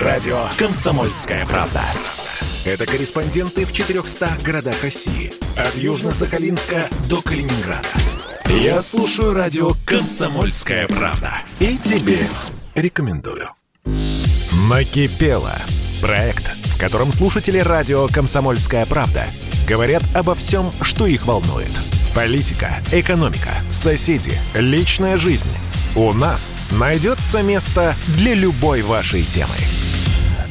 [0.00, 1.80] Радио «Комсомольская правда».
[2.66, 5.32] Это корреспонденты в 400 городах России.
[5.56, 7.88] От Южно-Сахалинска до Калининграда.
[8.46, 11.38] Я слушаю радио «Комсомольская правда».
[11.60, 12.28] И тебе
[12.74, 13.48] рекомендую.
[14.68, 15.54] Накипело.
[16.02, 19.24] Проект, в котором слушатели радио «Комсомольская правда»
[19.66, 21.72] говорят обо всем, что их волнует.
[22.14, 25.48] Политика, экономика, соседи, личная жизнь.
[25.94, 29.54] У нас найдется место для любой вашей темы.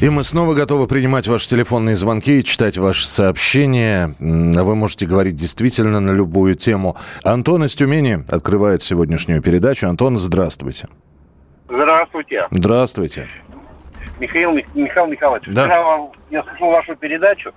[0.02, 4.14] И мы снова готовы принимать ваши телефонные звонки и читать ваши сообщения.
[4.20, 6.96] Вы можете говорить действительно на любую тему.
[7.24, 9.88] Антон из Тюмени открывает сегодняшнюю передачу.
[9.88, 10.88] Антон, здравствуйте.
[11.66, 12.46] Здравствуйте.
[12.50, 13.26] Здравствуйте.
[14.20, 15.64] Михаил, Михаил Михайлович, Да.
[15.64, 17.52] вчера я слушал вашу передачу,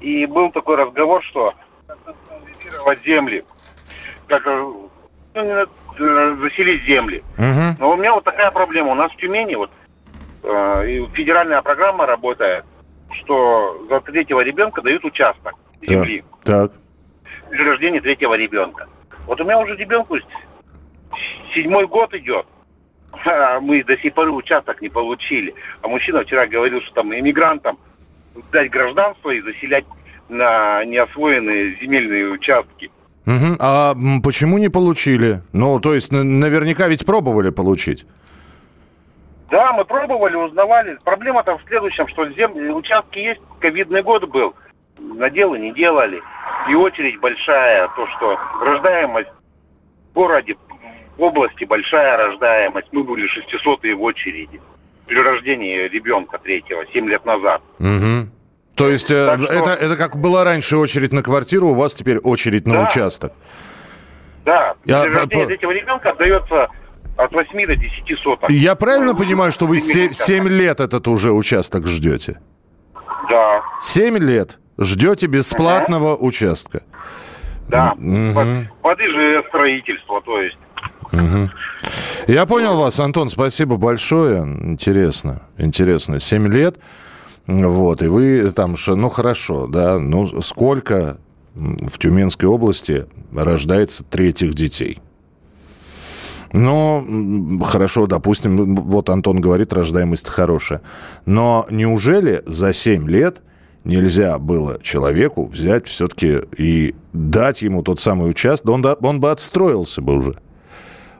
[0.00, 1.54] и был такой разговор, что
[3.04, 3.44] земли,
[4.26, 4.72] как э,
[5.34, 5.66] ну, э,
[6.40, 7.22] заселить земли.
[7.36, 7.76] Мгм.
[7.78, 8.92] Но у меня вот такая проблема.
[8.92, 9.70] У нас в Тюмени вот
[10.48, 12.64] и федеральная программа работает,
[13.22, 16.72] что за третьего ребенка дают участок земли Так.
[17.50, 18.86] при рождении третьего ребенка.
[19.26, 20.16] Вот у меня уже ребенку
[21.54, 22.46] седьмой год идет.
[23.24, 25.54] А мы до сих пор участок не получили.
[25.82, 27.78] А мужчина вчера говорил, что там иммигрантам
[28.52, 29.84] дать гражданство и заселять
[30.28, 32.90] на неосвоенные земельные участки.
[33.24, 33.56] Мгм.
[33.58, 35.42] А почему не получили?
[35.52, 38.06] Ну, то есть, наверняка ведь пробовали получить.
[39.50, 40.98] Да, мы пробовали, узнавали.
[41.04, 44.54] Проблема-то в следующем, что земли, участки есть, ковидный год был,
[44.98, 46.20] наделы не делали.
[46.68, 49.30] И очередь большая, то, что рождаемость
[50.10, 50.56] в городе,
[51.16, 52.88] в области большая рождаемость.
[52.92, 54.60] Мы были 600 в очереди
[55.06, 57.62] при рождении ребенка третьего, 7 лет назад.
[57.78, 58.30] Мгм.
[58.74, 61.94] То есть, э, Так что- это, это как была раньше очередь на квартиру, у вас
[61.94, 62.82] теперь очередь на Да.
[62.84, 63.32] участок.
[64.44, 66.68] Да, при рождении третьего ребенка отдается
[67.18, 68.50] от 8 до 10 соток.
[68.50, 70.52] Я правильно понимаю, что вы Земельный 7, участок.
[70.52, 72.40] лет этот уже участок ждете?
[73.28, 76.82] Да, 7 лет ждете бесплатного участка.
[77.68, 77.94] да.
[77.98, 78.34] Мгм.
[78.82, 78.98] Под, под
[79.48, 80.58] строительство, то есть.
[82.28, 84.42] Я понял вас, Антон, спасибо большое.
[84.42, 86.20] Интересно, интересно.
[86.20, 86.78] 7 лет,
[87.46, 91.18] вот, и вы там, ну хорошо, да, ну сколько
[91.54, 95.00] в Тюменской области рождается третьих детей?
[96.52, 100.80] М, хорошо, допустим, вот Антон говорит, рождаемость хорошая.
[101.26, 103.42] Но неужели за 7 лет
[103.84, 110.00] нельзя было человеку взять все-таки и дать ему тот самый участок, он, он бы отстроился
[110.02, 110.38] бы уже.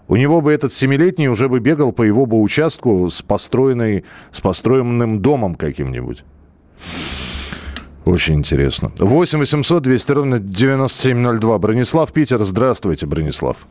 [0.09, 4.41] У него бы этот семилетний уже бы бегал по его бы участку с, построенной, с
[4.41, 6.25] построенным домом каким-нибудь.
[8.07, 8.91] Очень интересно.
[8.99, 11.59] 8 800 200 ровно 9702.
[11.59, 12.43] Бронислав Питер.
[12.43, 13.67] Здравствуйте, Бронислав.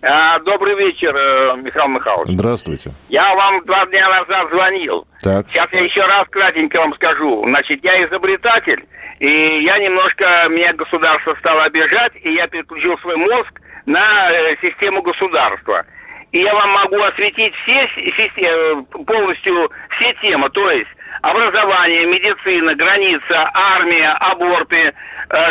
[0.00, 2.30] А, добрый вечер, э, Михаил Михайлович.
[2.30, 2.92] Здравствуйте.
[3.08, 5.06] Я вам два дня назад звонил.
[5.22, 5.46] Так.
[5.48, 7.44] Сейчас я еще раз кратенько вам скажу.
[7.48, 8.84] Значит, я изобретатель,
[9.18, 15.02] и я немножко, меня государство стало обижать, и я переключил свой мозг на э, систему
[15.02, 15.84] государства.
[16.30, 17.88] И я вам могу осветить все
[18.36, 20.90] э, полностью все темы, то есть
[21.22, 24.92] образование, медицина, граница, армия, аборты,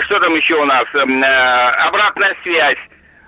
[0.06, 2.78] что там еще у нас, Эм, обратная связь.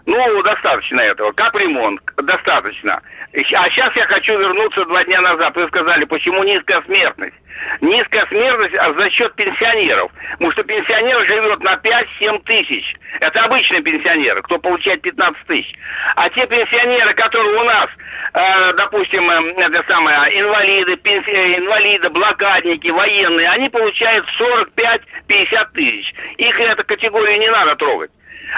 [0.10, 1.32] Ну, достаточно этого.
[1.34, 3.00] Капремонт, достаточно.
[3.32, 5.56] А сейчас я хочу вернуться два дня назад.
[5.56, 7.36] Вы сказали, почему низкая смертность?
[7.82, 10.12] Низкая смертность а за счет пенсионеров.
[10.32, 12.96] Потому что пенсионер живет на 5-7 тысяч.
[13.20, 15.76] Это обычные пенсионеры, кто получает 15 тысяч.
[16.16, 17.90] А те пенсионеры, которые у нас,
[18.34, 26.12] э, допустим, э, это самое, инвалиды, пенси- э, инвалиды, блокадники, военные, они получают 45-50 тысяч.
[26.38, 28.10] Их эта категория не надо трогать.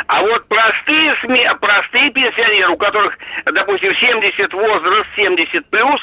[0.08, 6.02] А вот простые СМИ, простые пенсионеры, у которых, допустим, 70 возраст, 70 плюс,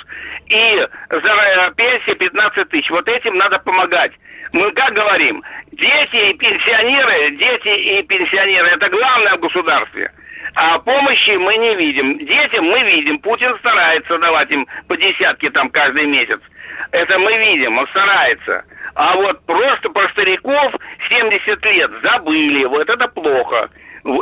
[0.49, 4.13] и за пенсия 15 тысяч, вот этим надо помогать.
[4.53, 10.11] Мы как говорим, дети и пенсионеры, дети и пенсионеры, это главное в государстве.
[10.55, 12.19] А помощи мы не видим.
[12.19, 13.19] Детям мы видим.
[13.19, 16.41] Путин старается давать им по десятке там каждый месяц.
[16.91, 18.65] Это мы видим, он старается.
[18.99, 20.75] А вот просто про стариков
[21.09, 22.65] 70 лет забыли.
[22.65, 23.71] Вот это плохо.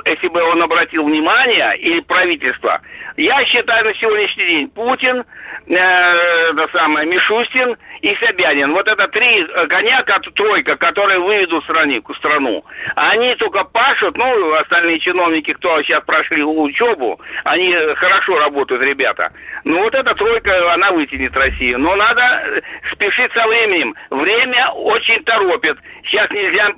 [0.05, 2.83] Если бы он обратил внимание, или правительство,
[3.17, 5.25] я считаю на сегодняшний день Путин,
[5.67, 8.73] э, это самое, Мишустин и Собянин.
[8.73, 10.03] Вот это три э, коня,
[10.35, 12.65] тройка, которые выведут страни- страну.
[12.95, 19.29] Они только пашут, ну, остальные чиновники, кто сейчас прошли учебу, они э, хорошо работают, ребята.
[19.65, 21.79] Ну, вот эта тройка, она вытянет Россию.
[21.79, 22.61] Но надо э,
[22.93, 23.95] спешить со временем.
[24.11, 25.77] Время очень торопит.
[26.05, 26.69] Сейчас нельзя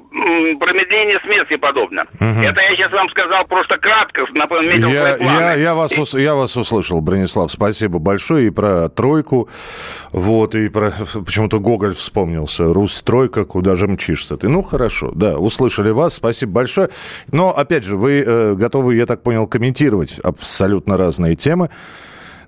[0.59, 2.07] промедление смерти подобно.
[2.19, 4.25] Это я сейчас вам сказал просто кратко,
[4.69, 8.49] наметил я, я, я, вас, я вас услышал, Бронислав, спасибо большое.
[8.49, 9.49] И про тройку,
[10.13, 10.93] вот, и про...
[11.25, 12.73] Почему-то Гоголь вспомнился.
[12.73, 14.49] Русь тройка, куда же мчишься ты?
[14.49, 16.89] Ну, хорошо, да, услышали вас, спасибо большое.
[17.31, 21.71] Но, опять же, вы э, готовы, я так понял, комментировать абсолютно разные темы.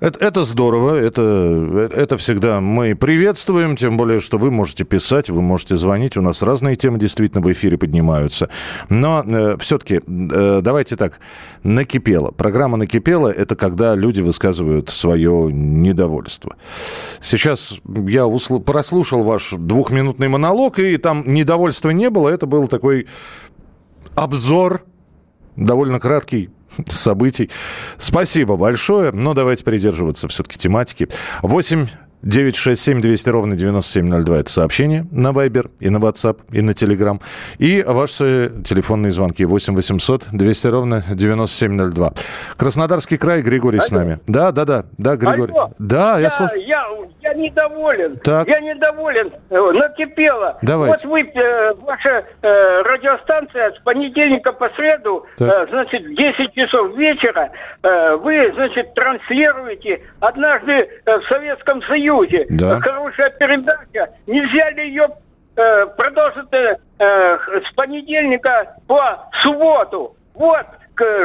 [0.00, 5.42] Это, это здорово, это, это всегда мы приветствуем, тем более, что вы можете писать, вы
[5.42, 8.48] можете звонить, у нас разные темы действительно в эфире поднимаются.
[8.88, 11.20] Но э, все-таки э, давайте так,
[11.64, 12.30] накипело.
[12.30, 16.56] Программа накипела, это когда люди высказывают свое недовольство.
[17.20, 18.58] Сейчас я усл...
[18.58, 23.06] прослушал ваш двухминутный монолог, и там недовольства не было, это был такой
[24.14, 24.82] обзор,
[25.56, 26.48] довольно краткий,
[26.88, 27.50] событий.
[27.98, 29.12] Спасибо большое.
[29.12, 31.08] Но давайте придерживаться все-таки тематики.
[31.42, 31.86] 8
[32.22, 34.38] 967 200 ровно 9702.
[34.38, 37.20] Это сообщение на Viber и на WhatsApp, и на Telegram.
[37.58, 42.12] И ваши телефонные звонки 8 800 200 ровно 9702.
[42.56, 43.86] Краснодарский край, Григорий Алло.
[43.86, 44.18] с нами.
[44.26, 45.54] Да, да, да, да, Григорий.
[45.54, 45.72] Алло.
[45.78, 46.62] Да, я, я слушаю.
[46.66, 46.84] Я,
[47.30, 48.16] я недоволен.
[48.18, 48.48] Так.
[48.48, 49.32] Я недоволен.
[49.50, 50.58] Э, накипело.
[50.62, 51.06] Давайте.
[51.06, 57.50] Вот вы, э, ваша э, радиостанция с понедельника по среду, э, значит, 10 часов вечера,
[57.82, 62.46] э, вы, значит, транслируете однажды э, в Советском Союзе.
[62.50, 62.78] Да.
[62.80, 64.10] Хорошая передача.
[64.26, 65.08] Нельзя ли ее
[65.56, 67.38] э, продолжить э, э,
[67.68, 70.16] с понедельника по субботу?
[70.34, 70.66] Вот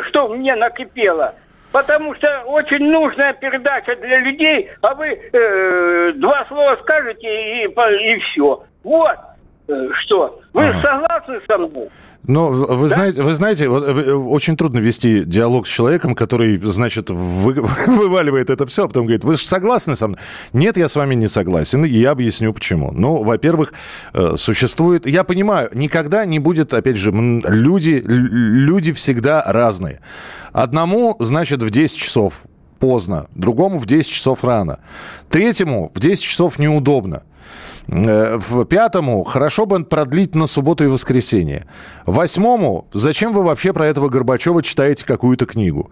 [0.10, 1.34] что мне накипело.
[1.71, 8.19] Потому что очень нужная передача для людей, а вы э, два слова скажете и, и
[8.19, 8.63] все.
[8.83, 9.17] Вот
[10.06, 10.39] что.
[10.53, 10.81] Вы ага.
[10.81, 11.89] согласны со мной?
[12.27, 12.95] Ну, вы, да?
[12.95, 17.53] знаете, вы знаете, вот, э, очень трудно вести диалог с человеком, который, значит, вы,
[17.88, 20.19] вываливает это все, а потом говорит, вы же согласны со мной?
[20.53, 22.91] Нет, я с вами не согласен, и я объясню почему.
[22.91, 23.73] Ну, во-первых,
[24.13, 25.06] э, существует...
[25.06, 30.01] Я понимаю, никогда не будет, опять же, люди, люди всегда разные.
[30.51, 32.44] Одному, значит, в 10 часов
[32.79, 34.79] поздно, другому в 10 часов рано,
[35.29, 37.23] третьему в 10 часов неудобно.
[37.87, 41.65] Э, в пятому хорошо бы продлить на субботу и воскресенье.
[42.05, 45.91] Восьмому зачем вы вообще про этого Горбачева читаете какую-то книгу?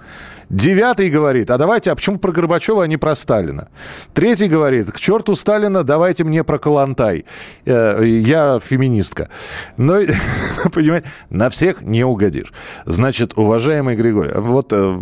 [0.49, 3.69] Девятый говорит, а давайте, а почему про Горбачева, а не про Сталина?
[4.13, 7.25] Третий говорит, к черту Сталина, давайте мне про Калантай.
[7.65, 9.29] Э, я феминистка.
[9.77, 9.99] Но,
[10.73, 12.53] понимаете, на всех не угодишь.
[12.85, 14.97] Значит, уважаемый Григорий, вот э,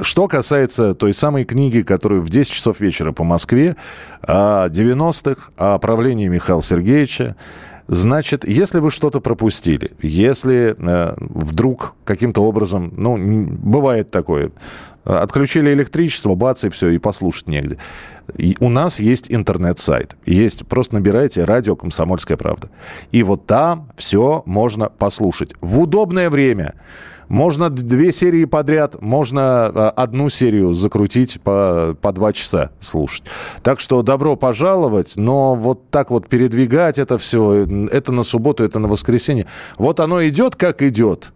[0.00, 3.76] что касается той самой книги, которую в 10 часов вечера по Москве,
[4.22, 7.36] о 90-х, о правлении Михаила Сергеевича,
[7.90, 14.52] Значит, если вы что-то пропустили, если э, вдруг каким-то образом, ну, бывает такое,
[15.04, 17.78] отключили электричество, бац, и все, и послушать негде.
[18.36, 20.16] И у нас есть интернет-сайт.
[20.26, 22.68] Есть, просто набирайте радио «Комсомольская правда».
[23.10, 25.54] И вот там все можно послушать.
[25.62, 26.74] В удобное время.
[27.28, 33.24] Можно две серии подряд, можно а, одну серию закрутить по, по два часа слушать.
[33.62, 38.78] Так что добро пожаловать, но вот так вот передвигать это все, это на субботу, это
[38.78, 39.46] на воскресенье.
[39.76, 41.32] Вот оно идет, как идет.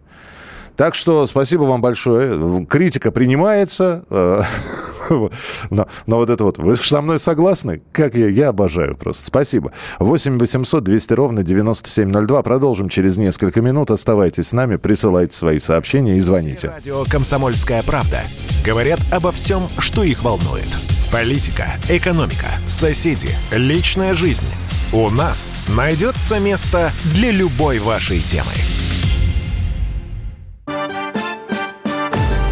[0.75, 2.65] Так что спасибо вам большое.
[2.65, 4.05] Критика принимается.
[5.69, 7.81] Но, но вот это вот, вы со мной согласны?
[7.91, 9.25] Как я, я обожаю просто.
[9.25, 9.71] Спасибо.
[9.99, 12.43] 8 800 200 ровно 9702.
[12.43, 13.91] Продолжим через несколько минут.
[13.91, 16.69] Оставайтесь с нами, присылайте свои сообщения и звоните.
[16.69, 18.21] Радио «Комсомольская правда».
[18.65, 20.67] Говорят обо всем, что их волнует.
[21.11, 24.45] Политика, экономика, соседи, личная жизнь.
[24.91, 28.51] У нас найдется место для любой вашей темы.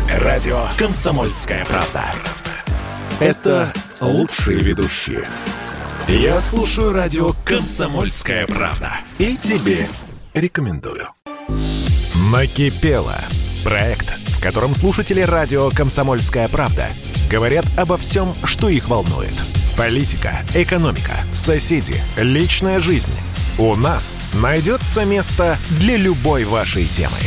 [0.09, 2.03] Радио «Комсомольская правда».
[3.21, 5.23] Это лучшие ведущие.
[6.07, 8.93] Я слушаю радио «Комсомольская правда».
[9.19, 9.87] И тебе
[10.33, 11.07] рекомендую.
[12.33, 13.19] Накипело.
[13.63, 16.87] Проект, в котором слушатели радио «Комсомольская правда»
[17.29, 19.35] говорят обо всем, что их волнует.
[19.77, 23.13] Политика, экономика, соседи, личная жизнь.
[23.59, 27.19] У нас найдется место для любой вашей темы.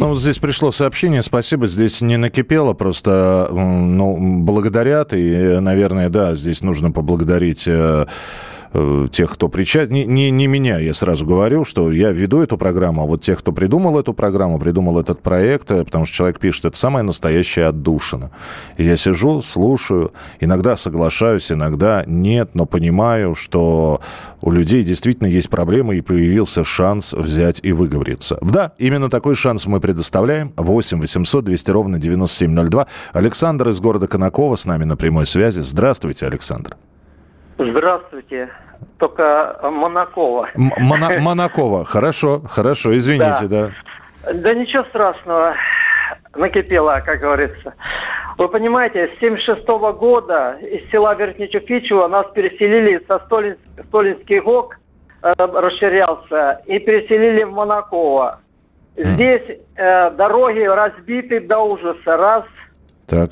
[0.00, 6.34] Ну, вот здесь пришло сообщение, спасибо, здесь не накипело, просто, ну, благодарят, и, наверное, да,
[6.36, 7.68] здесь нужно поблагодарить
[8.72, 9.94] э, тех, кто причастен.
[9.94, 13.38] Не, не, не меня, я сразу говорю, что я веду эту программу, а вот тех,
[13.38, 17.66] кто придумал эту программу, придумал этот проект, э, потому что человек пишет, это самая настоящая
[17.66, 18.30] отдушина.
[18.76, 24.00] И я сижу, слушаю, иногда соглашаюсь, иногда нет, но понимаю, что
[24.40, 28.38] у людей действительно есть проблемы, и появился шанс взять и выговориться.
[28.40, 30.52] Да, именно такой шанс мы предоставляем.
[30.56, 32.86] 8 800 200 ровно 9702.
[33.12, 35.60] Александр из города Конакова с нами на прямой связи.
[35.60, 36.76] Здравствуйте, Александр.
[37.70, 38.48] Здравствуйте.
[38.98, 40.48] Только Монакова.
[40.54, 40.72] М-
[41.22, 43.70] Монакова, хорошо, хорошо, извините, да.
[44.24, 45.54] Да, да ничего страшного.
[46.34, 47.74] накипело, как говорится.
[48.38, 49.66] Вы понимаете, с 76
[49.98, 53.56] года из села Верхнечуфичево нас переселили со Столин,
[53.88, 54.78] Столинский ГОК,
[55.22, 58.40] э, расширялся, и переселили в Монаково.
[58.96, 59.42] Здесь
[59.76, 62.44] э, дороги разбиты до ужаса, раз.
[63.06, 63.30] Так.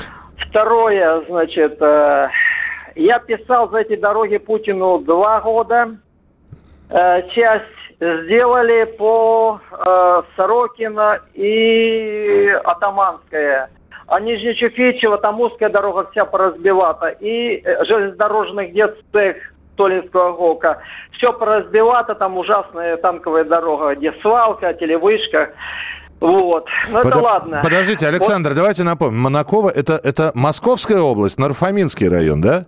[0.48, 2.28] Второе, значит, э,
[2.94, 5.96] я писал за эти дороги Путину два года.
[6.90, 7.64] Э, часть
[7.98, 13.70] сделали по э, Сорокина и Атаманская.
[14.06, 17.08] А Нижнечуфичево, там узкая дорога вся поразбивата.
[17.08, 19.36] И э, железнодорожный где цех
[19.76, 20.82] Толинского ГОКа.
[21.12, 25.50] Все поразбивато, там ужасная танковая дорога, где свалка, телевышка.
[26.20, 26.66] Вот.
[26.90, 27.60] Ну, это ладно.
[27.62, 28.56] Подождите, Александр, вот.
[28.56, 29.20] давайте напомним.
[29.20, 32.66] Монакова это, это Московская область, Нарфаминский район, да?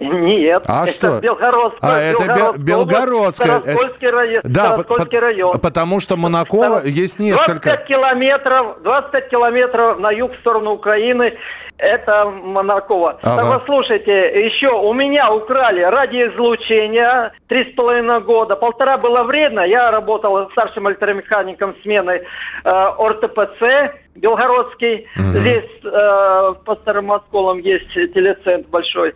[0.00, 1.20] Нет, а это что?
[1.20, 1.90] Белгородская.
[1.90, 3.60] А, это Белгородская.
[3.60, 4.42] Староскольский район.
[4.44, 5.52] Да, Староскольский район.
[5.60, 7.70] Потому что Монакова есть несколько...
[7.70, 11.34] 25 километров, 25 километров на юг в сторону Украины.
[11.78, 13.20] Это Монакова.
[13.22, 13.36] Ага.
[13.36, 18.56] Так вот, слушайте, еще у меня украли радиоизлучение три с половиной года.
[18.56, 19.60] Полтора было вредно.
[19.60, 22.22] Я работал старшим электромехаником смены
[22.64, 25.06] э, ОРТПЦ Белгородский.
[25.16, 25.22] Угу.
[25.38, 29.12] Здесь э, по Старым Осколам есть телецентр большой.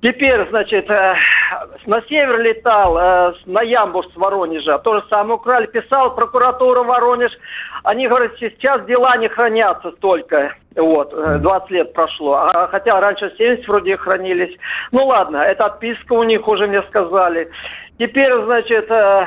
[0.00, 1.14] Теперь, значит, э,
[1.86, 4.78] на север летал, э, на Ямбуш с Воронежа.
[4.78, 5.66] То же самое украли.
[5.66, 7.32] Писал прокуратура Воронеж.
[7.82, 10.54] Они говорят, сейчас дела не хранятся столько.
[10.76, 12.34] Вот, 20 э, лет прошло.
[12.34, 14.56] А, хотя раньше 70 вроде хранились.
[14.92, 17.50] Ну ладно, это отписка у них уже мне сказали.
[17.98, 19.26] Теперь, значит, э,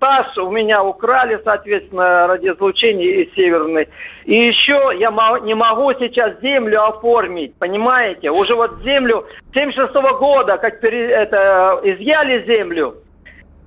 [0.00, 3.88] стаж у меня украли, соответственно, радиоизлучение и северный.
[4.24, 5.10] И еще я
[5.42, 8.30] не могу сейчас землю оформить, понимаете?
[8.30, 12.94] Уже вот землю 76 -го года, как это, изъяли землю,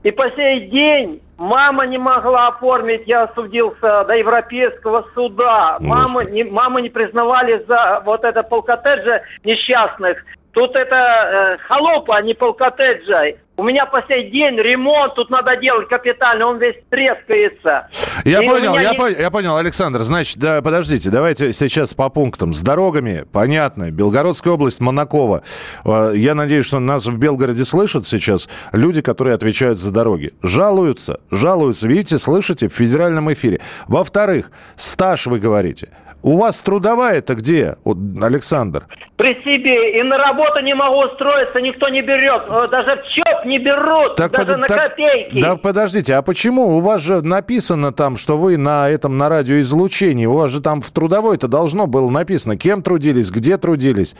[0.04, 5.78] и по сей день мама не могла оформить, я судился до Европейского суда.
[5.80, 10.18] Мамы не, мамы не признавали за вот это полкоттеджа несчастных.
[10.52, 13.24] Тут это э, холопа, а не полкоттеджа.
[13.56, 17.88] У меня по сей день ремонт тут надо делать капитально, он весь трескается.
[18.26, 18.98] Я и понял, я, не...
[18.98, 20.02] по- я понял, Александр.
[20.02, 22.52] Значит, да, подождите, давайте сейчас по пунктам.
[22.54, 23.92] С дорогами, понятно.
[23.92, 25.44] Белгородская область, Монакова.
[25.86, 30.34] Э, я надеюсь, что нас в Белгороде слышат сейчас люди, которые отвечают за дороги.
[30.42, 31.88] Жалуются, жалуются.
[31.88, 33.62] Видите, слышите, в федеральном эфире.
[33.88, 35.90] Во-вторых, стаж, вы говорите.
[36.24, 37.76] У вас трудовая-то где,
[38.22, 38.86] Александр?
[39.18, 40.00] При себе.
[40.00, 42.44] И на работу не могу устроиться, никто не берет.
[42.50, 45.42] Э, даже в ЧОП не берут, так даже под, на так, копейки.
[45.42, 46.78] Да подождите, а почему?
[46.78, 50.26] У вас же написано там, что вы на этом, на радиоизлучении.
[50.26, 54.16] У вас же там в трудовой-то должно было написано, кем трудились, где трудились.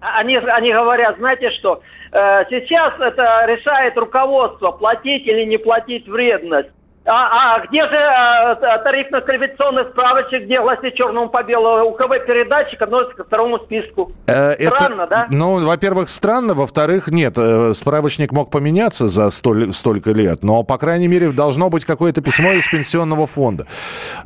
[0.00, 6.70] Они, они говорят, знаете что, э, сейчас это решает руководство, платить или не платить вредность.
[7.08, 13.16] А, а где же а, тарифно-квалификационный справочник, где гласит черному по белому УКВ передатчик относится
[13.16, 14.12] ко второму списку?
[14.26, 15.26] Э, странно, это, да?
[15.30, 20.76] Ну, во-первых, странно, во-вторых, нет, э, справочник мог поменяться за столь, столько лет, но, по
[20.76, 23.66] крайней мере, должно быть какое-то письмо из пенсионного фонда.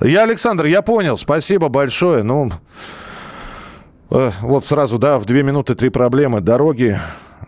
[0.01, 2.51] Я, Александр, я понял, спасибо большое, ну...
[4.11, 6.41] Э, вот сразу, да, в две минуты три проблемы.
[6.41, 6.99] Дороги,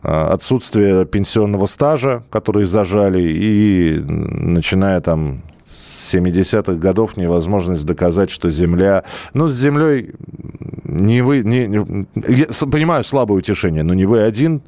[0.05, 9.05] отсутствие пенсионного стажа, который зажали, и начиная там с 70-х годов невозможность доказать, что земля...
[9.33, 10.13] Ну, с землей
[10.85, 11.43] не вы...
[11.43, 14.63] Не, не, я понимаю слабое утешение, но не вы один.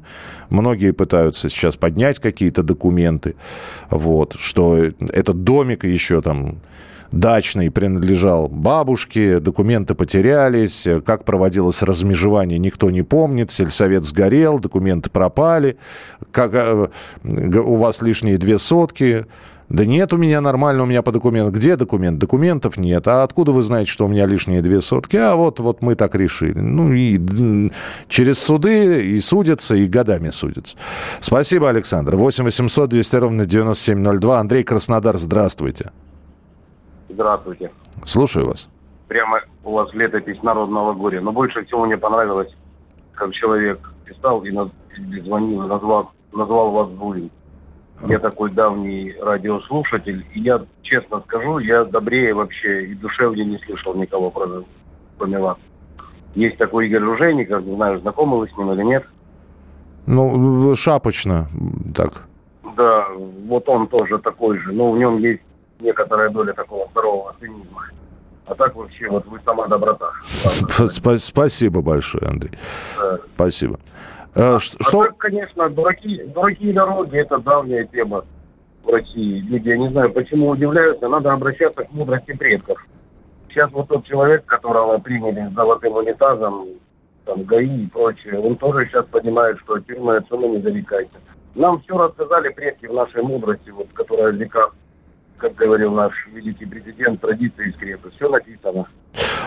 [0.49, 3.35] Многие пытаются сейчас поднять какие-то документы,
[3.89, 4.77] вот, что
[5.09, 6.59] этот домик еще там
[7.11, 15.77] дачный принадлежал бабушке, документы потерялись, как проводилось размежевание, никто не помнит, сельсовет сгорел, документы пропали,
[16.31, 16.87] как, э,
[17.23, 19.25] у вас лишние две сотки,
[19.69, 21.53] да нет у меня нормально, у меня по документам.
[21.53, 22.19] Где документ?
[22.19, 23.07] Документов нет.
[23.07, 25.17] А откуда вы знаете, что у меня лишние две сотки?
[25.17, 26.57] А вот, вот мы так решили.
[26.57, 27.69] Ну и
[28.07, 30.77] через суды и судятся, и годами судятся.
[31.19, 32.15] Спасибо, Александр.
[32.15, 34.39] 8 800 200 ровно 9702.
[34.39, 35.91] Андрей Краснодар, здравствуйте.
[37.17, 37.71] Здравствуйте.
[38.05, 38.69] Слушаю вас.
[39.07, 41.19] Прямо у вас летопись народного горя.
[41.19, 42.55] Но больше всего мне понравилось,
[43.15, 47.31] как человек писал и звонил, и назвал, назвал вас Буин.
[48.07, 53.95] Я такой давний радиослушатель, и я честно скажу, я добрее вообще и душевнее не слышал
[53.95, 54.29] никого,
[55.17, 55.57] кроме вас.
[56.35, 59.03] Есть такой Игорь Ружейников, не знаю, знакомы вы с ним или нет.
[60.05, 61.47] Ну, шапочно,
[61.95, 62.27] так.
[62.75, 63.07] Да,
[63.47, 65.41] вот он тоже такой же, но в нем есть
[65.79, 67.85] некоторая доля такого здорового цинизма.
[68.45, 70.11] А так вообще, вот вы сама доброта.
[71.19, 72.51] Спасибо большое, Андрей.
[72.97, 73.19] Да.
[73.35, 73.79] Спасибо.
[74.35, 75.05] А, а что...
[75.05, 78.23] так, конечно, дураки, дураки и дороги– это давняя тема
[78.83, 79.39] в России.
[79.39, 82.77] Люди, я не знаю, почему удивляются, надо обращаться к мудрости предков.
[83.49, 86.67] сейчас вот тот человек, которого приняли с золотым унитазом,
[87.25, 91.11] там, ГАИ и прочее, он тоже сейчас понимает, что тюрьма это не зарекайте.
[91.55, 94.73] Нам все рассказали предки в нашей мудрости, вот, которая в веках,
[95.37, 98.11] как говорил наш великий президент, традиции скрепы.
[98.15, 98.87] Все написано.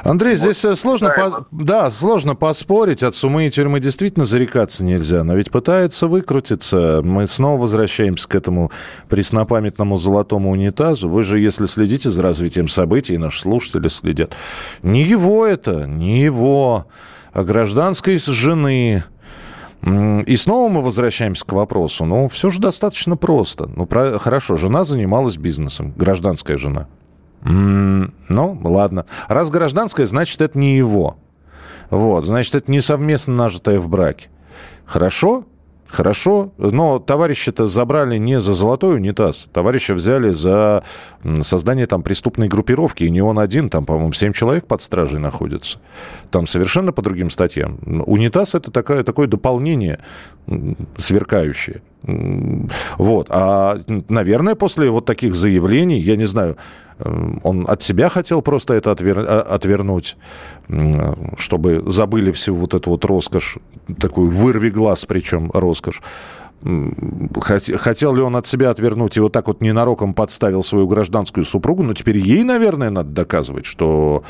[0.03, 0.39] Андрей, вот.
[0.39, 1.47] здесь э, сложно, по...
[1.51, 3.03] да, сложно поспорить.
[3.03, 7.03] От сумы и тюрьмы действительно зарекаться нельзя, но ведь пытается выкрутиться.
[7.05, 8.71] Мы снова возвращаемся к этому
[9.09, 11.09] преснопамятному золотому унитазу.
[11.09, 14.35] Вы же, если следите за развитием событий, наши слушатели следят,
[14.83, 16.87] не его это, не его,
[17.33, 19.05] а гражданской жены,
[19.83, 22.05] и снова мы возвращаемся к вопросу.
[22.05, 23.71] Ну, все же достаточно просто.
[23.75, 24.19] Ну, про...
[24.19, 26.87] хорошо, жена занималась бизнесом, гражданская жена.
[27.43, 29.07] Ну, ладно.
[29.29, 31.17] Раз гражданская, значит, это не его.
[31.89, 34.29] Вот, значит, это не совместно нажитое в браке.
[34.85, 35.45] Хорошо,
[35.91, 40.85] Хорошо, но товарища-то забрали не за золотой унитаз, товарища взяли за
[41.43, 45.81] создание там преступной группировки, и не он один, там, по-моему, семь человек под стражей находится.
[46.31, 47.79] Там совершенно по другим статьям.
[48.07, 49.99] Унитаз это такое, такое дополнение
[50.97, 51.83] сверкающее.
[52.03, 53.27] Вот.
[53.31, 56.57] А, наверное, после вот таких заявлений, я не знаю,
[56.99, 59.19] э, он от себя хотел просто это отвер...
[59.19, 60.17] А, отвернуть,
[61.37, 63.59] чтобы забыли всю вот эту вот роскошь,
[63.99, 66.01] такую вырви глаз причем роскошь.
[67.77, 71.83] Хотел ли он от себя отвернуть и вот так вот ненароком подставил свою гражданскую супругу,
[71.83, 74.25] но теперь ей, наверное, надо доказывать, что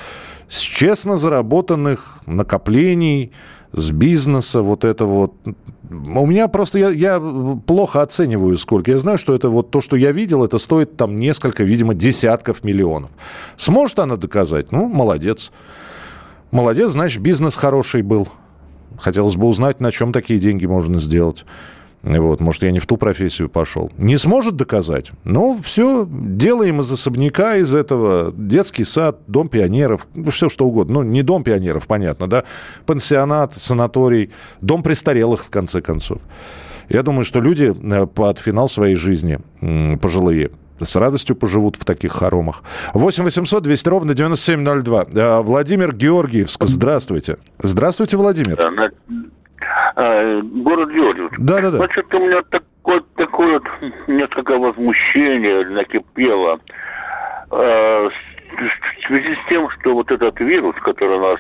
[0.49, 3.33] с честно заработанных накоплений,
[3.73, 5.35] с бизнеса, вот это вот.
[5.89, 7.21] У меня просто, я, я
[7.67, 8.91] плохо оцениваю сколько.
[8.91, 12.65] Я знаю, что это вот то, что я видел, это стоит там несколько, видимо, десятков
[12.65, 13.11] миллионов.
[13.57, 14.73] Сможет она доказать?
[14.73, 15.51] Ну, молодец.
[16.51, 18.29] Молодец, значит, бизнес хороший был.
[18.99, 21.45] Хотелось бы узнать, на чем такие деньги можно сделать.
[22.03, 23.91] Вот, может, я не в ту профессию пошел.
[23.99, 25.11] Не сможет доказать?
[25.25, 30.95] Ну, все, делаем из особняка, из этого детский сад, дом пионеров, ну, все что угодно.
[30.95, 32.45] Ну, не дом пионеров, понятно, да?
[32.87, 34.31] Пансионат, санаторий,
[34.61, 36.21] дом престарелых, в конце концов.
[36.89, 39.39] Я думаю, что люди э, под финал своей жизни,
[40.01, 42.63] пожилые, с радостью поживут в таких хоромах.
[42.95, 45.07] 8 800 200 ровно 9702.
[45.13, 47.37] Э, Владимир Георгиевск, здравствуйте.
[47.59, 48.59] Здравствуйте, Владимир.
[50.01, 51.35] А, город Георгиевск.
[51.39, 51.77] Да, да, да.
[51.77, 53.65] Значит, у меня такое, такое вот
[54.09, 56.59] несколько возмущение накипело
[57.51, 61.39] э, в связи с тем, что вот этот вирус, который нас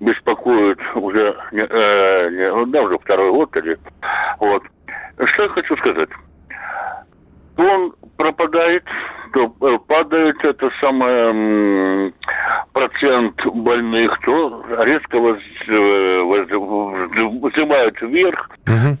[0.00, 3.78] беспокоит уже, э, не, ну, да, уже второй год или
[4.40, 4.62] вот.
[5.24, 6.10] Что я хочу сказать?
[7.56, 8.84] Он пропадает,
[9.32, 12.12] то э, падает это самое
[12.72, 16.22] процент больных, то резко воз, э,
[17.50, 18.50] взимают вверх.
[18.66, 18.96] Угу.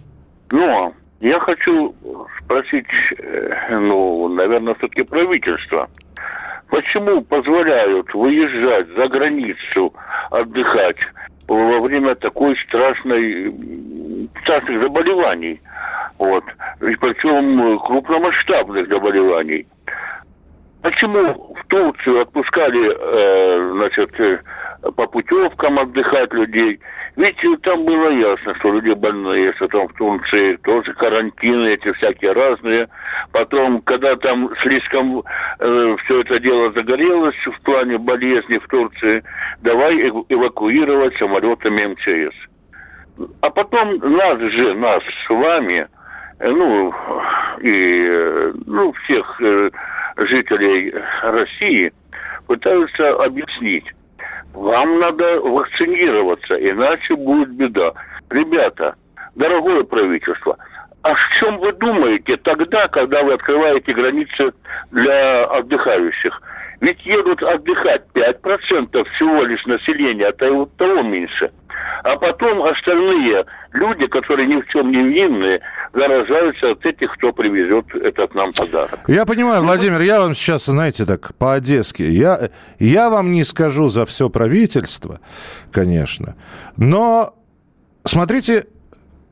[0.52, 1.94] Но я хочу
[2.42, 2.86] спросить,
[3.18, 5.88] э, ну, наверное, все-таки правительство.
[6.68, 9.94] Почему позволяют выезжать за границу
[10.30, 10.98] отдыхать
[11.48, 13.54] во время такой страшной,
[14.42, 15.60] страшных заболеваний?
[16.18, 16.44] Вот.
[16.80, 19.66] И причем крупномасштабных заболеваний.
[20.82, 24.38] Почему в Турцию отпускали, э, значит, э,
[24.94, 26.78] по путевкам отдыхать людей?
[27.16, 32.32] Ведь там было ясно, что люди больные, что там в Турции тоже карантины эти всякие
[32.32, 32.88] разные.
[33.32, 35.22] Потом, когда там слишком
[35.58, 39.24] э, все это дело загорелось в плане болезни в Турции,
[39.62, 39.96] давай
[40.28, 42.36] эвакуировать самолетами МЧС.
[43.40, 45.86] А потом нас же, нас с вами,
[46.38, 46.92] э, ну,
[47.62, 49.40] и, э, ну, всех
[50.18, 51.90] жителей России
[52.46, 53.86] пытаются объяснить.
[54.56, 57.92] Вам надо вакцинироваться, иначе будет беда.
[58.30, 58.94] Ребята,
[59.34, 60.56] дорогое правительство,
[61.02, 64.54] а в чем вы думаете тогда, когда вы открываете границы
[64.92, 66.40] для отдыхающих?
[66.80, 71.50] Ведь едут отдыхать 5% всего лишь населения, а того меньше.
[72.02, 75.60] А потом остальные люди, которые ни в чем не винны,
[75.92, 79.00] заражаются от этих, кто привезет этот нам подарок.
[79.08, 84.06] Я понимаю, Владимир, я вам сейчас, знаете, так по-одесски, я, я вам не скажу за
[84.06, 85.20] все правительство,
[85.72, 86.36] конечно,
[86.76, 87.34] но
[88.04, 88.66] смотрите,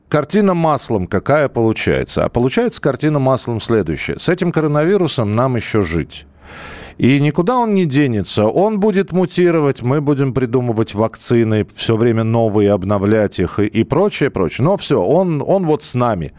[0.09, 2.25] картина маслом какая получается.
[2.25, 4.17] А получается картина маслом следующая.
[4.17, 6.25] С этим коронавирусом нам еще жить.
[6.97, 8.45] И никуда он не денется.
[8.45, 14.29] Он будет мутировать, мы будем придумывать вакцины, все время новые, обновлять их и, и прочее,
[14.29, 14.65] прочее.
[14.65, 16.33] Но все, он, он вот с нами.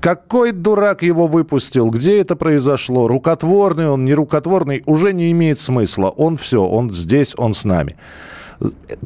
[0.00, 1.90] Какой дурак его выпустил?
[1.90, 3.06] Где это произошло?
[3.06, 6.08] Рукотворный он, не рукотворный, уже не имеет смысла.
[6.08, 7.96] Он все, он здесь, он с нами.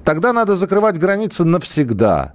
[0.04, 2.34] Тогда надо закрывать границы навсегда.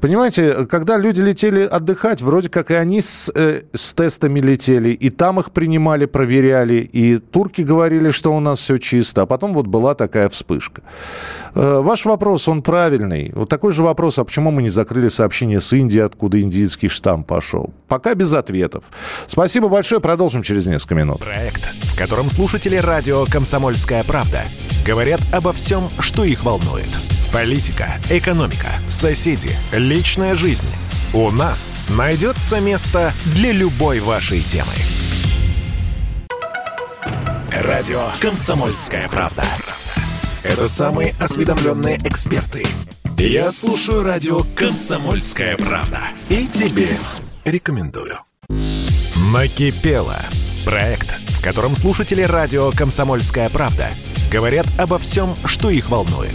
[0.00, 5.10] Понимаете, когда люди летели отдыхать, вроде как и они с, э, с тестами летели, и
[5.10, 9.66] там их принимали, проверяли, и турки говорили, что у нас все чисто, а потом вот
[9.66, 10.82] была такая вспышка.
[11.54, 13.32] Э, ваш вопрос, он правильный.
[13.34, 17.24] Вот такой же вопрос, а почему мы не закрыли сообщение с Индией, откуда индийский штамм
[17.24, 17.72] пошел?
[17.88, 18.84] Пока без ответов.
[19.26, 21.18] Спасибо большое, продолжим через несколько минут.
[21.18, 24.42] Проект, в котором слушатели радио «Комсомольская правда»
[24.86, 26.88] говорят обо всем, что их волнует.
[27.32, 30.66] Политика, экономика, соседи, личная жизнь.
[31.12, 34.72] У нас найдется место для любой вашей темы.
[37.52, 39.44] Радио «Комсомольская правда».
[40.42, 42.64] Это самые осведомленные эксперты.
[43.18, 46.00] Я слушаю радио «Комсомольская правда».
[46.30, 46.96] И тебе
[47.44, 48.20] рекомендую.
[49.34, 50.16] Накипело.
[50.64, 53.88] Проект, в котором слушатели радио «Комсомольская правда»
[54.32, 56.34] говорят обо всем, что их волнует.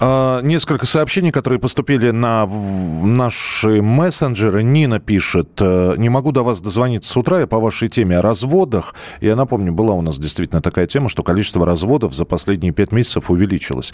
[0.00, 4.62] А, несколько сообщений, которые поступили на наши мессенджеры.
[4.62, 8.22] Нина пишет, э, не могу до вас дозвониться с утра, я по вашей теме о
[8.22, 8.94] разводах.
[9.20, 13.28] Я напомню, была у нас действительно такая тема, что количество разводов за последние пять месяцев
[13.28, 13.92] увеличилось.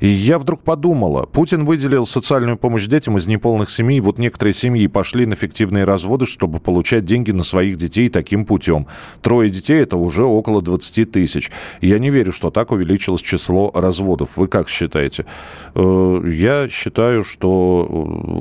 [0.00, 4.00] И я вдруг подумала, Путин выделил социальную помощь детям из неполных семей.
[4.00, 8.86] Вот некоторые семьи пошли на фиктивные разводы, чтобы получать деньги на своих детей таким путем.
[9.22, 11.50] Трое детей– это уже около 20 тысяч.
[11.80, 14.36] Я не верю, что так увеличилось число разводов.
[14.36, 15.24] Вы как считаете?
[15.74, 17.92] Э, я считаю, что, э,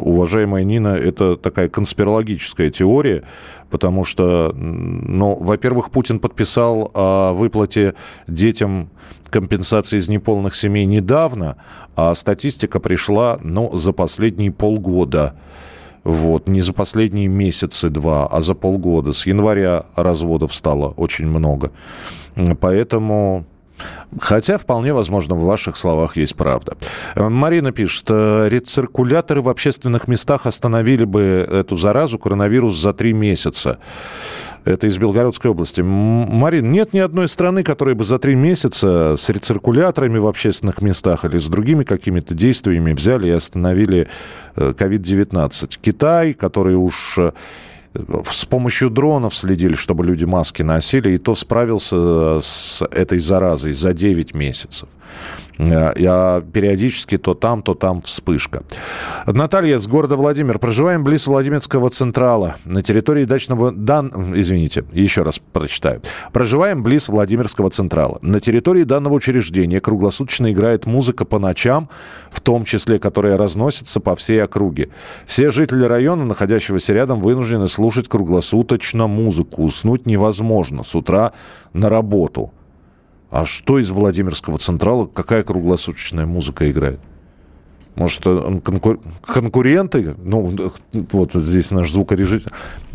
[0.09, 3.23] уважаемая Нина, это такая конспирологическая теория,
[3.69, 7.93] потому что, ну, во-первых, Путин подписал о выплате
[8.27, 8.89] детям
[9.29, 11.57] компенсации из неполных семей недавно,
[11.95, 15.35] а статистика пришла, ну, за последние полгода.
[16.03, 19.11] Вот, не за последние месяцы два, а за полгода.
[19.11, 21.71] С января разводов стало очень много.
[22.61, 23.45] Поэтому
[24.19, 26.77] Хотя, вполне возможно, в ваших словах есть правда.
[27.15, 33.79] Марина пишет, «Э, рециркуляторы в общественных местах остановили бы эту заразу, коронавирус, за три месяца.
[34.67, 35.79] Это из Белгородской области.
[35.81, 41.23] Марин, нет ни одной страны, которая бы за три месяца с рециркуляторами в общественных местах
[41.23, 44.09] или с другими какими-то действиями взяли и остановили
[44.55, 45.63] COVID-19.
[45.63, 47.31] Э, Китай, который уж э,
[47.93, 53.73] с помощью дронов следили, чтобы люди маски носили, и то справился э, с этой заразой
[53.73, 54.89] за 9 месяцев.
[55.59, 58.63] А периодически то там, то там вспышка.
[59.25, 60.59] Наталья с города Владимир.
[60.59, 62.55] Проживаем близ Владимирского Централа.
[62.65, 63.71] На территории дачного...
[63.71, 64.33] Дан...
[64.35, 66.01] Извините, еще раз прочитаю.
[66.31, 68.19] Проживаем близ Владимирского Централа.
[68.21, 71.89] На территории данного учреждения круглосуточно играет музыка по ночам,
[72.29, 74.89] в том числе, которая разносится по всей округе.
[75.25, 79.63] Все жители района, находящегося рядом, вынуждены слушать круглосуточно музыку.
[79.63, 81.33] Уснуть невозможно с утра
[81.73, 82.51] на работу.
[83.29, 86.99] А что из Владимирского Централа, какая круглосуточная музыка играет?
[87.95, 88.23] Может,
[88.63, 88.99] конкур...
[89.25, 90.55] конкуренты, ну,
[91.11, 92.51] вот здесь наш звукорежиссер,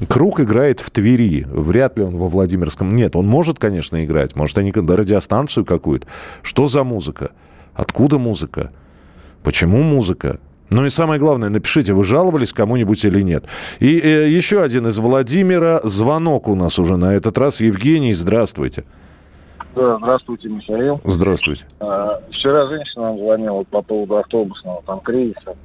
[0.08, 2.94] Круг играет в Твери, вряд ли он во Владимирском.
[2.94, 6.06] Нет, он может, конечно, играть, может, они радиостанцию какую-то.
[6.42, 7.32] Что за музыка?
[7.74, 8.70] Откуда музыка?
[9.42, 10.38] Почему музыка?
[10.70, 13.44] Ну и самое главное, напишите, вы жаловались кому-нибудь или нет.
[13.80, 15.80] И э, еще один из Владимира.
[15.82, 17.60] Звонок у нас уже на этот раз.
[17.60, 18.84] Евгений, здравствуйте.
[19.74, 21.00] Да, здравствуйте, Михаил.
[21.04, 21.66] Здравствуйте.
[21.80, 25.56] А, вчера женщина нам звонила по поводу автобусного там кризиса.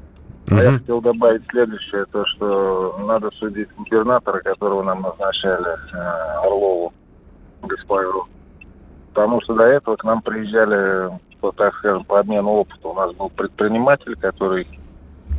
[0.47, 0.63] Uh-huh.
[0.63, 6.93] я хотел добавить следующее, то, что надо судить губернатора, которого нам назначали, э, Орлову,
[7.63, 8.27] господину.
[9.13, 12.87] Потому что до этого к нам приезжали, по, так скажем, по обмену опыта.
[12.87, 14.65] У нас был предприниматель, который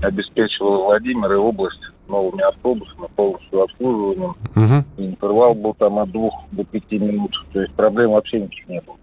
[0.03, 4.35] обеспечивал Владимир и область новыми автобусами, полностью обслуживанием.
[4.57, 5.05] Угу.
[5.05, 7.33] интервал был там от двух до пяти минут.
[7.53, 8.97] То есть проблем вообще никаких не было.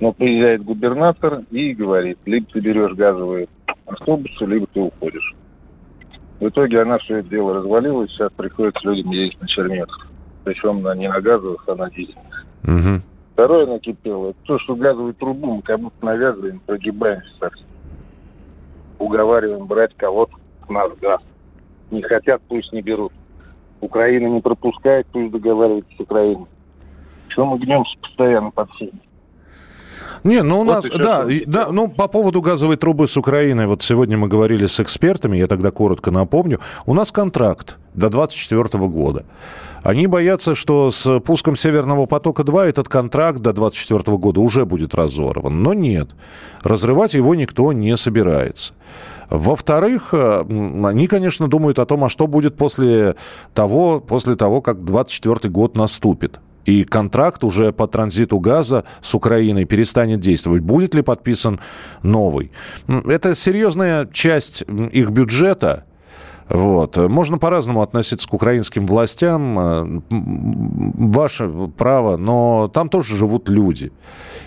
[0.00, 3.48] Но приезжает губернатор и говорит, либо ты берешь газовые
[3.86, 5.34] автобусы, либо ты уходишь.
[6.40, 10.08] В итоге она все это дело развалилась, сейчас приходится людям ездить на черметах.
[10.42, 12.46] Причем на, не на газовых, а на дизельных.
[12.64, 13.02] Угу.
[13.34, 17.66] Второе накипело, это то, что газовую трубу мы как будто навязываем, прогибаемся совсем.
[18.98, 20.32] Уговариваем брать кого-то
[20.66, 21.20] с нас газ
[21.92, 23.12] не хотят, пусть не берут.
[23.80, 26.46] Украина не пропускает, пусть договаривается с Украиной.
[27.28, 29.00] Что мы гнемся постоянно под всеми?
[30.24, 33.66] Не, ну у вот нас, да, и, да, ну по поводу газовой трубы с Украиной,
[33.66, 38.86] вот сегодня мы говорили с экспертами, я тогда коротко напомню, у нас контракт до 2024
[38.88, 39.24] года.
[39.82, 45.60] Они боятся, что с пуском Северного потока-2 этот контракт до 2024 года уже будет разорван.
[45.62, 46.10] Но нет,
[46.62, 48.74] разрывать его никто не собирается.
[49.28, 50.44] Во-вторых, э,
[50.84, 53.16] они, конечно, думают о том, а что будет после
[53.54, 56.38] того, после того как 24 год наступит.
[56.64, 60.62] И контракт уже по транзиту газа с Украиной перестанет действовать.
[60.62, 61.60] Будет ли подписан
[62.02, 62.52] новый?
[62.88, 65.84] Это серьезная часть их бюджета,
[66.48, 66.96] вот.
[66.96, 69.58] Можно по-разному относиться к украинским властям.
[69.58, 73.92] Э, ваше право, но там тоже живут люди.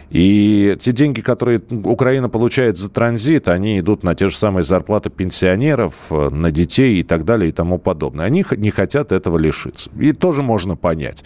[0.09, 5.09] И те деньги, которые Украина получает за транзит, они идут на те же самые зарплаты
[5.09, 8.25] пенсионеров, э, на детей и так далее и тому подобное.
[8.25, 9.89] Они не хотят этого лишиться.
[9.99, 11.23] И тоже можно понять.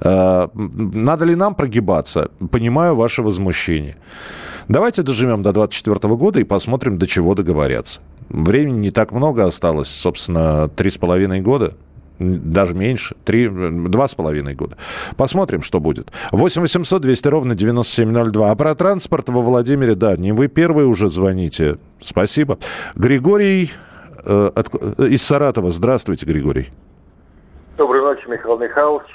[0.00, 2.30] Э, надо ли нам прогибаться?
[2.50, 3.96] Понимаю ваше возмущение.
[4.68, 8.00] Давайте доживем до 2024 года и посмотрим, до чего договорятся.
[8.28, 11.74] Времени не так много осталось, собственно, три с половиной года
[12.18, 14.76] даже меньше, три, два с половиной года.
[15.16, 16.12] Посмотрим, что будет.
[16.30, 18.50] 8 800 200 ровно 9702.
[18.50, 21.78] А про транспорт во Владимире, да, не вы первые уже звоните.
[22.00, 22.58] Спасибо.
[22.94, 23.72] Григорий
[24.24, 25.72] э, от, э, из Саратова.
[25.72, 26.70] Здравствуйте, Григорий.
[27.76, 29.08] Доброй ночи, Михаил Михайлович.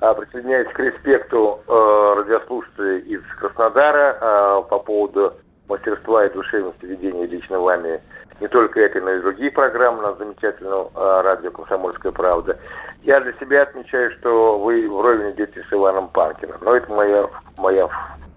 [0.00, 5.32] А, присоединяюсь к респекту э, радиослушателей из Краснодара э, по поводу
[5.68, 8.00] мастерства и душевности ведения лично вами
[8.40, 12.58] не только этой, но и другие программы на замечательном э, радио «Комсомольская правда».
[13.02, 16.56] Я для себя отмечаю, что вы вровень идете с Иваном Панкиным.
[16.60, 17.88] Но это моя, моя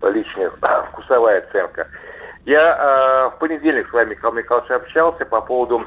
[0.04, 0.52] личная
[0.92, 1.88] вкусовая оценка.
[2.46, 5.86] Я э, в понедельник с вами, Михаил Михайлович, общался по поводу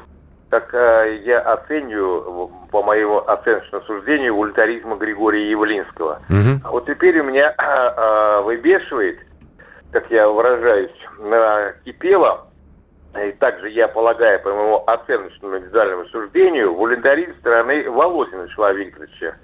[0.53, 6.21] как э, я оцениваю, по моему оценочному суждению, ультаризма Григория Явлинского.
[6.29, 6.61] Угу.
[6.63, 7.63] А вот теперь у меня э,
[7.97, 9.17] э, выбешивает,
[9.91, 10.91] как я выражаюсь,
[11.85, 12.45] кипело,
[13.21, 19.35] и также я полагаю, по моему оценочному индивидуальному суждению, волонтаризм стороны Володина Вячеслава Викторовича,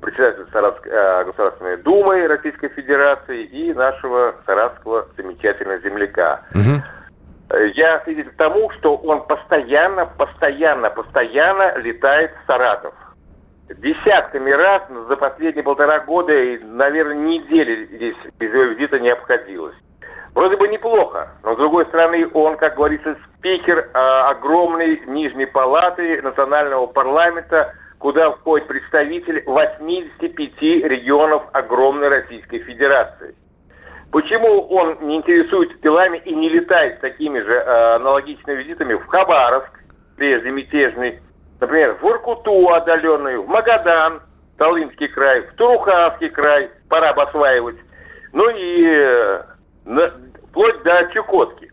[0.00, 6.42] председателя Саратской, э, Государственной Думы Российской Федерации и нашего саратского замечательного земляка.
[6.50, 7.58] Угу.
[7.74, 12.94] Я свидетель тому, что он постоянно, постоянно, постоянно летает в Саратов.
[13.68, 19.76] Десятками раз за последние полтора года и, наверное, недели здесь без его визита не обходилось.
[20.34, 26.22] Вроде бы неплохо, но с другой стороны он, как говорится, спикер э, огромной нижней палаты
[26.22, 33.34] национального парламента, куда входят представители 85 регионов огромной Российской Федерации.
[34.10, 39.70] Почему он не интересуется делами и не летает такими же э, аналогичными визитами в Хабаровск,
[40.16, 41.20] прежде мятежный,
[41.60, 44.22] например, в Иркуту отдаленную, в Магадан,
[44.56, 47.76] Таллинский край, в Туруханский край, пора бы осваивать,
[48.32, 49.42] ну и э,
[49.84, 50.12] на,
[50.48, 51.70] вплоть до Чукотки.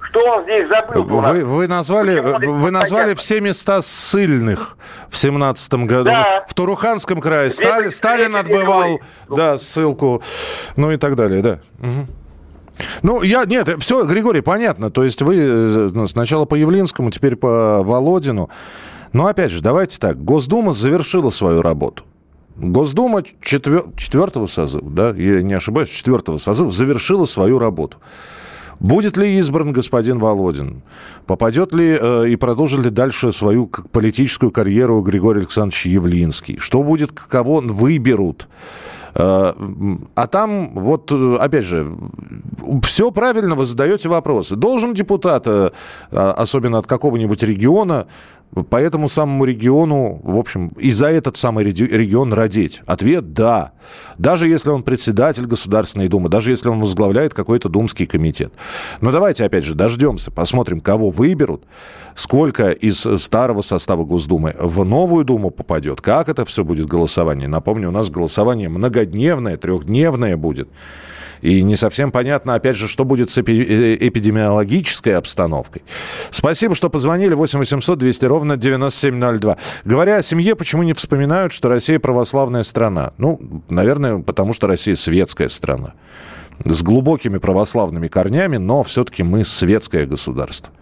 [0.00, 1.04] Что он здесь забыл?
[1.04, 4.76] Вы, вы назвали, вы назвали все места ссыльных
[5.08, 6.04] в семнадцатом году.
[6.04, 6.44] Да.
[6.46, 10.22] В Туруханском крае Сталин, Сталин отбывал да, ссылку,
[10.76, 11.60] ну и так далее, да.
[11.78, 12.06] Угу.
[13.02, 14.90] Ну, я, нет, все, Григорий, понятно.
[14.90, 18.50] То есть вы э, ну, сначала по Явлинскому, теперь по Володину.
[19.12, 20.22] Но опять же, давайте так.
[20.22, 22.04] Госдума завершила свою работу.
[22.56, 23.84] Госдума четвер...
[23.96, 27.98] четвертого созыва, да, я не ошибаюсь, четвертого созыва завершила свою работу.
[28.82, 30.82] Будет ли избран господин Володин?
[31.26, 36.58] Попадет ли э, и продолжит ли дальше свою политическую карьеру Григорий Александрович Явлинский?
[36.58, 38.48] Что будет, кого выберут?
[39.14, 39.52] Э,
[40.16, 41.96] а там, вот, опять же,
[42.82, 44.56] все правильно вы задаете вопросы.
[44.56, 45.70] Должен депутат, э,
[46.10, 48.08] особенно от какого-нибудь региона,
[48.68, 52.82] по этому самому региону, в общем, и за этот самый регион родить?
[52.84, 53.72] Ответ– да.
[54.18, 58.52] Даже если он председатель Государственной Думы, даже если он возглавляет какой-то думский комитет.
[59.00, 61.64] Но давайте, опять же, дождемся, посмотрим, кого выберут,
[62.14, 67.48] сколько из старого состава Госдумы в новую Думу попадет, как это все будет голосование.
[67.48, 70.68] Напомню, у нас голосование многодневное, трехдневное будет.
[71.42, 75.82] И не совсем понятно, опять же, что будет с э, эпидемиологической обстановкой.
[76.30, 77.34] Спасибо, что позвонили.
[77.34, 79.56] 8 800 200 ровно 9702.
[79.84, 83.12] Говоря о семье, почему не вспоминают, что Россия православная страна?
[83.18, 85.94] Ну, наверное, потому что Россия светская страна.
[86.64, 90.72] С глубокими православными корнями, но все-таки мы светское государство.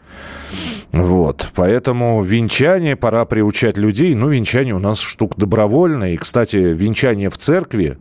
[0.93, 4.15] Вот, поэтому венчание пора приучать людей.
[4.15, 6.13] Ну, венчание у нас штука добровольная.
[6.13, 7.97] И, кстати, венчание в церкви,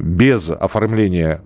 [0.00, 1.40] без оформления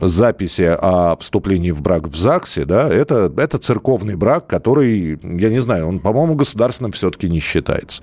[0.00, 5.60] записи о вступлении в брак в ЗАГСе, да, это, это церковный брак, который, я не
[5.60, 8.02] знаю, он, по-моему, государственным все-таки не считается.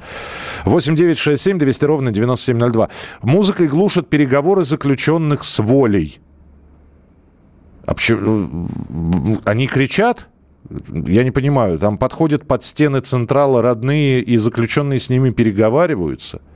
[0.65, 2.89] 8 9 6 7 200 ровно 9702.
[3.21, 6.19] Музыкой глушат переговоры заключенных с волей.
[7.86, 8.67] А почему?
[9.45, 10.28] Они кричат?
[10.89, 11.78] Я не понимаю.
[11.78, 16.41] Там подходят под стены Централа родные и заключенные с ними переговариваются–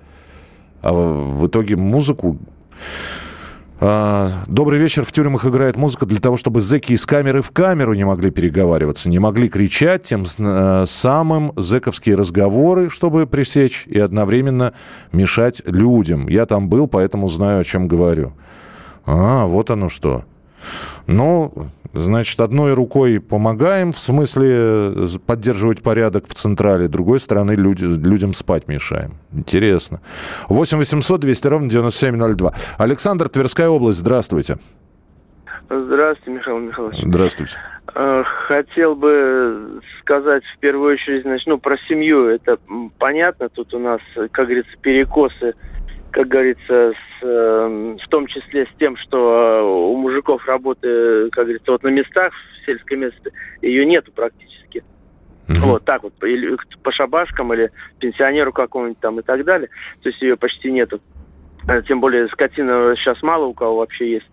[0.81, 2.37] а в итоге музыку
[3.81, 5.05] А, Добрый вечер.
[5.05, 9.09] В тюрьмах играет музыка для того, чтобы зэки из камеры в камеру не могли переговариваться,
[9.09, 14.73] не могли кричать, тем э, самым зэковские разговоры, чтобы пресечь и одновременно
[15.13, 16.27] мешать людям.
[16.27, 18.33] Я там был, поэтому знаю, о чем говорю.
[19.05, 20.25] А, вот оно что.
[21.07, 27.85] Ну, значит, одной рукой помогаем, в смысле э, поддерживать порядок в Централе, другой стороны люди,
[27.85, 29.13] людям спать мешаем.
[29.31, 30.01] Интересно.
[30.49, 32.53] 8 800 200 ровно 9702.
[32.77, 34.57] Александр, Тверская область, здравствуйте.
[35.69, 36.99] Здравствуйте, Михаил Михайлович.
[37.03, 37.53] Здравствуйте.
[37.93, 42.27] Э, хотел бы сказать в первую очередь, значит, ну, про семью.
[42.27, 42.57] Это
[42.97, 45.53] понятно, тут у нас, как говорится, перекосы
[46.11, 51.71] как говорится, с, э, в том числе с тем, что у мужиков работы, как говорится,
[51.71, 54.83] вот на местах, в сельской месте, ее нету практически.
[55.47, 55.65] Mm-hmm.
[55.65, 59.69] Вот так вот, или по шабашкам, или пенсионеру какому-нибудь там и так далее.
[60.03, 61.01] То есть ее почти нету.
[61.67, 64.29] А тем более скотина сейчас мало у кого вообще есть.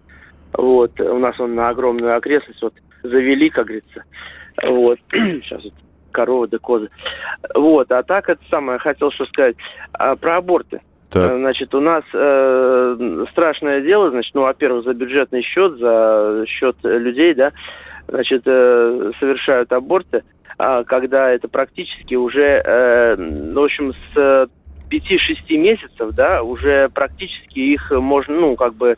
[0.52, 4.04] Вот, у нас он на огромную окрестность вот завели, как говорится.
[4.62, 5.74] Вот, сейчас вот
[6.12, 6.88] коровы да козы.
[7.54, 9.56] Вот, а так это самое хотел что сказать.
[9.92, 10.80] А, про аборты.
[11.10, 11.32] Так.
[11.32, 16.76] Э, значит, у нас э, страшное дело, значит, ну, во-первых, за бюджетный счет, за счет
[16.82, 17.52] людей, да,
[18.08, 20.24] значит, э, совершают аборты,
[20.58, 24.48] а когда это практически уже, э, в общем, с
[24.90, 28.96] 5-6 месяцев, да, уже практически их можно, ну, как бы,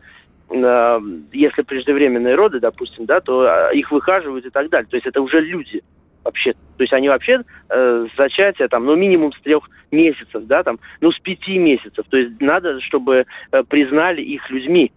[0.51, 1.01] э,
[1.33, 4.88] если преждевременные роды, допустим, да, то э, их выхаживают и так далее.
[4.88, 5.83] То есть это уже люди
[6.29, 6.53] вообще.
[6.53, 11.11] То есть они вообще э, зачатие там, ну, минимум с трех месяцев, да, там, ну,
[11.11, 12.05] с пяти месяцев.
[12.09, 14.93] То есть надо, чтобы э, признали их людьми.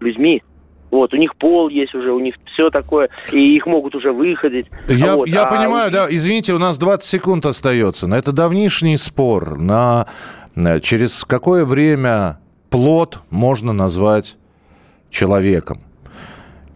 [0.00, 0.42] Людьми.
[0.90, 4.66] Вот, у них пол есть уже, у них все такое, и их могут уже выходить.
[4.88, 8.06] Я, вот, я а понимаю, да, извините, у нас 20 секунд остается.
[8.06, 10.06] На это давнишний спор, на,
[10.54, 12.38] на через какое время
[12.70, 14.36] плод можно назвать
[15.10, 15.85] человеком.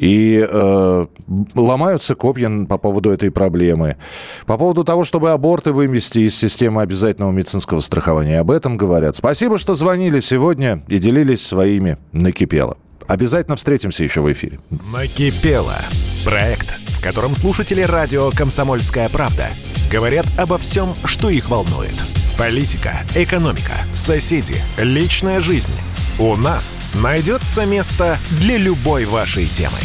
[0.00, 1.06] И э,
[1.54, 3.98] ломаются копья по поводу этой проблемы.
[4.46, 8.40] По поводу того, чтобы аборты вывести из системы обязательного медицинского страхования.
[8.40, 9.14] Об этом говорят.
[9.14, 12.78] Спасибо, что звонили сегодня и делились своими «Накипело».
[13.08, 14.58] Обязательно встретимся еще в эфире.
[14.90, 15.76] «Накипело»–
[16.24, 19.48] проект, в котором слушатели радио «Комсомольская правда»
[19.92, 21.94] говорят обо всем, что их волнует.
[22.38, 25.72] Политика, экономика, соседи, личная жизнь–
[26.20, 29.78] у нас найдется место для любой вашей темы.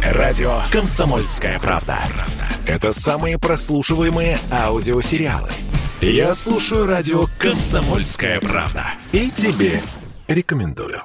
[0.00, 1.98] Радио «Комсомольская правда».
[2.68, 5.50] Это самые прослушиваемые аудиосериалы.
[6.00, 9.82] Я слушаю радио «Комсомольская правда» и тебе
[10.28, 11.00] рекомендую.